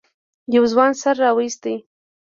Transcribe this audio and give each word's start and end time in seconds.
يوه 0.53 0.67
ځوان 0.73 0.91
سر 1.01 1.15
راويست. 1.23 1.63